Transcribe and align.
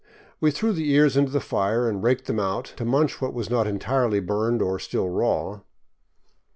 We 0.39 0.49
threw 0.49 0.73
the 0.73 0.89
ears 0.91 1.15
into 1.15 1.31
the 1.31 1.39
fire 1.39 1.87
and 1.87 2.01
raked 2.01 2.25
them 2.25 2.39
out, 2.39 2.73
to 2.77 2.85
munch 2.85 3.21
what 3.21 3.35
was 3.35 3.51
not 3.51 3.67
entirely 3.67 4.19
burned 4.19 4.59
or 4.59 4.79
still 4.79 5.09
raw. 5.09 5.59